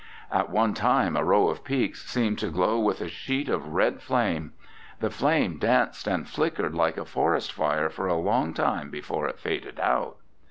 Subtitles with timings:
[0.31, 4.01] At one time a row of peaks seemed to glow with a sheet of red
[4.01, 4.53] flame.
[4.99, 9.37] The flame danced and flickered like a forest fire for a long time before it
[9.39, 10.17] faded out.